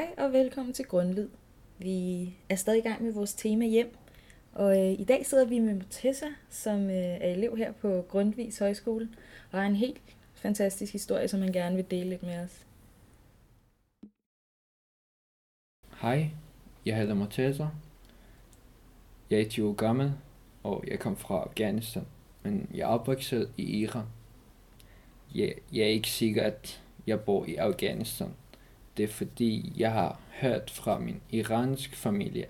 [0.00, 1.28] Hej og velkommen til Grundlyd.
[1.78, 3.96] Vi er stadig i gang med vores tema hjem,
[4.52, 8.58] og øh, i dag sidder vi med Motessa, som øh, er elev her på Grundvis
[8.58, 9.08] Højskole,
[9.52, 10.00] og har en helt
[10.34, 12.66] fantastisk historie, som han gerne vil dele lidt med os.
[16.00, 16.30] Hej,
[16.86, 17.66] jeg hedder Motessa.
[19.30, 20.12] Jeg er 20 år gammel,
[20.62, 22.06] og jeg kom fra Afghanistan,
[22.42, 24.06] men jeg er opvokset i Iran.
[25.34, 28.34] Jeg, jeg er ikke sikker, at jeg bor i Afghanistan.
[29.00, 32.46] Det er fordi, jeg har hørt fra min iranske familie,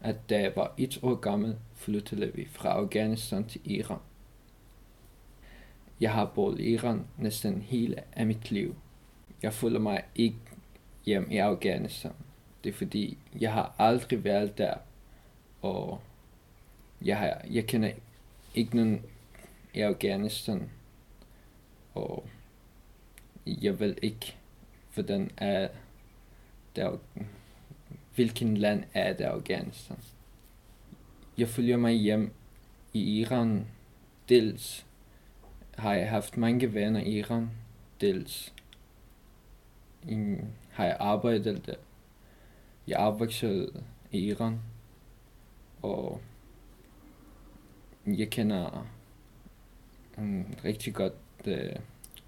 [0.00, 3.98] at da jeg var et år gammel, flyttede vi fra Afghanistan til Iran.
[6.00, 8.76] Jeg har boet i Iran næsten hele af mit liv.
[9.42, 10.36] Jeg føler mig ikke
[11.04, 12.12] hjem i Afghanistan.
[12.64, 14.74] Det er fordi, jeg har aldrig været der,
[15.62, 16.00] og
[17.04, 17.90] jeg, har, jeg kender
[18.54, 19.02] ikke nogen
[19.74, 20.70] i Afghanistan,
[21.94, 22.28] og
[23.46, 24.36] jeg vil ikke,
[24.94, 25.68] hvordan er
[26.78, 26.98] der,
[28.14, 29.98] hvilken land er det Afghanistan.
[31.38, 32.32] Jeg følger mig hjem
[32.92, 33.66] i Iran,
[34.28, 34.86] dels
[35.74, 37.50] har jeg haft mange venner i Iran,
[38.00, 38.54] dels
[40.70, 41.74] har jeg arbejdet der.
[42.86, 44.60] Jeg arbejdede i Iran,
[45.82, 46.20] og
[48.06, 48.86] jeg kender
[50.18, 51.12] en rigtig godt
[51.46, 51.82] uh,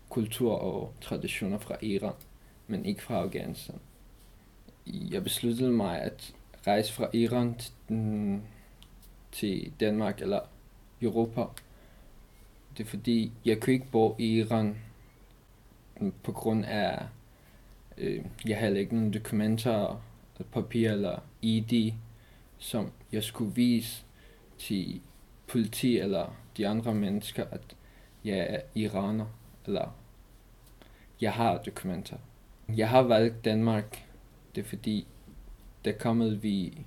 [0.09, 2.15] kultur og traditioner fra Iran,
[2.67, 3.81] men ikke fra Afghanistan.
[4.86, 6.34] Jeg besluttede mig at
[6.67, 8.41] rejse fra Iran til,
[9.33, 10.41] til Danmark eller
[11.03, 11.45] Europa.
[12.78, 14.77] Det er fordi, jeg kunne ikke bo i Iran
[16.22, 17.06] på grund af,
[17.98, 20.03] øh, jeg havde ikke nogen dokumenter,
[20.53, 21.92] papir eller ID,
[22.59, 24.05] som jeg skulle vise
[24.59, 25.00] til
[25.47, 27.77] politi eller de andre mennesker, at
[28.25, 29.27] jeg er iraner,
[29.66, 29.94] eller
[31.21, 32.16] jeg har dokumenter.
[32.77, 34.09] Jeg har valgt Danmark,
[34.55, 35.06] det er fordi,
[35.84, 36.84] der kom vi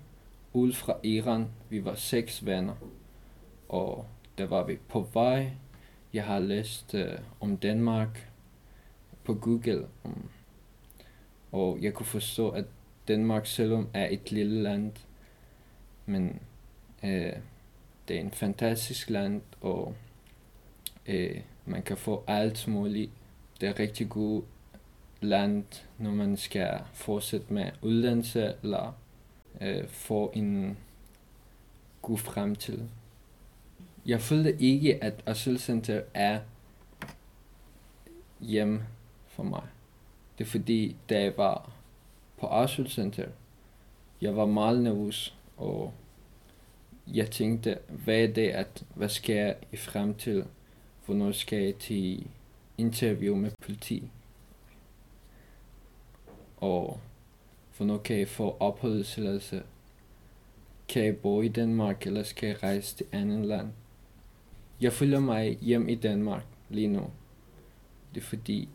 [0.53, 1.47] ud fra Iran.
[1.69, 2.75] Vi var seks venner,
[3.69, 4.05] og
[4.37, 5.51] der var vi på vej.
[6.13, 8.29] Jeg har læst øh, om Danmark
[9.23, 10.29] på Google, um,
[11.51, 12.65] og jeg kunne forstå, at
[13.07, 14.91] Danmark selvom er et lille land,
[16.05, 16.39] men
[17.03, 17.33] øh,
[18.07, 19.95] det er en fantastisk land, og
[21.05, 23.11] øh, man kan få alt muligt.
[23.61, 24.43] Det er rigtig god
[25.23, 25.65] land,
[25.97, 28.93] når man skal fortsætte med uddannelse eller
[29.61, 30.77] øh, få en
[32.01, 32.79] god fremtid.
[34.05, 36.39] Jeg følte ikke, at asylcenter er
[38.39, 38.81] hjem
[39.27, 39.63] for mig.
[40.37, 41.71] Det er fordi, da jeg var
[42.37, 43.27] på asylcenter,
[44.21, 45.93] jeg var meget nervøs, og
[47.07, 50.47] jeg tænkte, hvad er det, at, hvad skal jeg i fremtiden?
[51.05, 52.27] Hvornår skal jeg til
[52.77, 54.09] interview med politi?
[56.63, 56.99] Og
[57.77, 59.63] hvornår kan jeg få opholdstilladelse?
[60.87, 63.69] Kan jeg bo i Danmark, eller skal jeg rejse til andet land?
[64.81, 67.09] Jeg føler mig hjem i Danmark lige nu.
[68.13, 68.69] Det er fordi,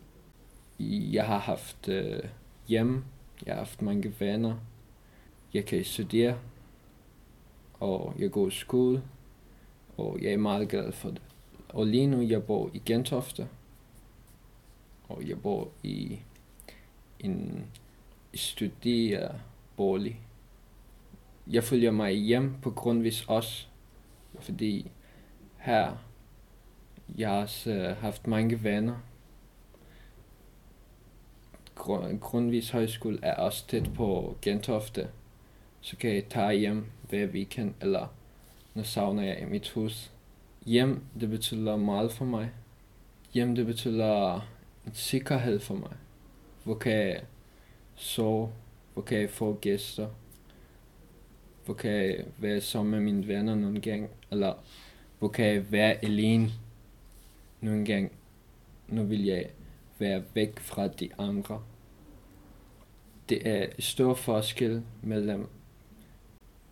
[0.79, 2.23] jeg har haft øh,
[2.67, 3.03] hjem,
[3.45, 4.55] jeg har haft mange venner,
[5.53, 6.37] jeg kan studere,
[7.73, 9.03] og jeg går i skole,
[9.97, 11.21] og jeg er meget glad for det.
[11.69, 13.47] Og lige nu, jeg bor i Gentofte,
[15.07, 16.19] og jeg bor i
[17.19, 17.65] en
[18.33, 20.19] studerebolig.
[21.47, 23.67] Jeg følger mig hjem på grundvis også,
[24.39, 24.91] fordi
[25.57, 25.95] her
[27.17, 28.95] jeg har også øh, haft mange venner.
[32.19, 35.09] Grundvis Højskole er også tæt på Gentofte,
[35.81, 38.07] så kan jeg tage hjem hver weekend, eller
[38.73, 40.11] når savner jeg i mit hus.
[40.65, 42.51] Hjem, det betyder meget for mig.
[43.33, 44.35] Hjem, det betyder
[44.85, 45.91] en sikkerhed for mig.
[46.69, 47.21] Hvor kan jeg
[47.95, 48.51] sove?
[48.93, 50.09] Hvor kan jeg få gæster?
[51.65, 54.09] Hvor kan jeg være sammen med mine venner nogle gange?
[54.31, 54.53] Eller
[55.19, 56.51] hvor kan jeg være alene
[57.61, 58.09] nogle gange?
[58.87, 59.49] Nu vil jeg
[59.99, 61.63] være væk fra de andre.
[63.29, 65.47] Det er stor forskel mellem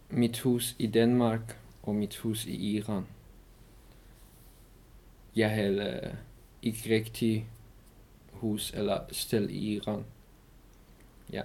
[0.09, 3.05] mit hus i Danmark og mit hus i Iran.
[5.35, 6.17] Jeg havde
[6.61, 7.49] ikke rigtig
[8.39, 10.05] hus eller sted i Iran.
[11.33, 11.41] Ja,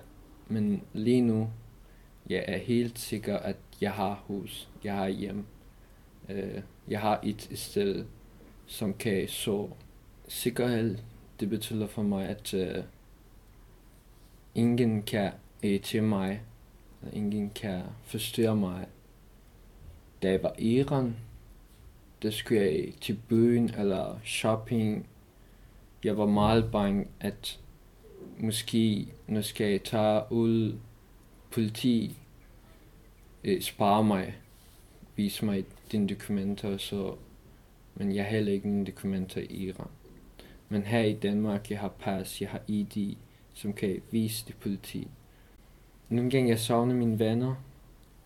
[0.48, 1.50] men lige nu,
[2.30, 5.44] jeg er helt sikker, at jeg har hus, jeg har hjem.
[6.28, 8.04] Uh, jeg har et sted,
[8.66, 9.68] som kan så
[10.28, 10.98] sikkerhed.
[11.40, 12.84] Det betyder for mig, at uh,
[14.54, 15.32] ingen kan
[15.82, 16.42] til mig,
[17.12, 18.86] ingen kan forstyrre mig.
[20.22, 21.16] Da jeg var i Iran,
[22.22, 25.06] der skulle jeg til byen eller shopping.
[26.04, 27.60] Jeg var meget bange, at
[28.38, 30.78] måske, nu skal jeg tage ud,
[31.50, 32.16] politi
[33.44, 34.34] øh, spare mig,
[35.16, 37.14] vise mig dine dokumenter, så,
[37.94, 39.88] men jeg har heller ikke nogen dokumenter i Iran.
[40.68, 43.16] Men her i Danmark, jeg har pas, jeg har ID,
[43.54, 45.08] som kan vise det politi.
[46.08, 47.54] Nogle gange jeg savner mine venner,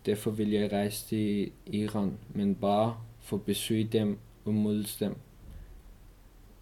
[0.07, 5.17] derfor vil jeg rejse til Iran, men bare for at besøge dem og mødes dem.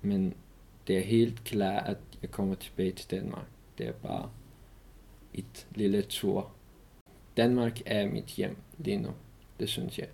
[0.03, 0.35] Men
[0.87, 3.47] det er helt klart, at jeg kommer tilbage til Danmark.
[3.79, 4.31] Det er bare
[5.35, 6.53] et lille tur.
[7.37, 9.11] Danmark er mit hjem lige nu,
[9.61, 10.09] det synes jeg.